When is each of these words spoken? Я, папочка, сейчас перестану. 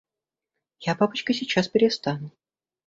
Я, 0.79 0.95
папочка, 0.95 1.31
сейчас 1.31 1.67
перестану. 1.67 2.31